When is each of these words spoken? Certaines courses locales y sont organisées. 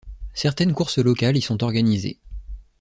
Certaines 0.33 0.73
courses 0.73 0.97
locales 0.97 1.37
y 1.37 1.41
sont 1.43 1.63
organisées. 1.63 2.17